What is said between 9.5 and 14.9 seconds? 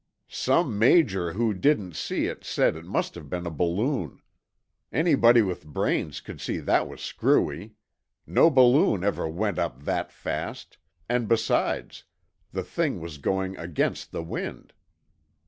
up that fast—and besides, the thing was going against the wind."